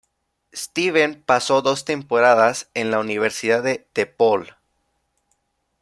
Steven 0.53 1.21
pasó 1.21 1.61
dos 1.61 1.85
temporadas 1.85 2.71
en 2.73 2.89
la 2.89 2.97
Universidad 2.97 3.61
de 3.61 3.87
DePaul. 3.93 4.55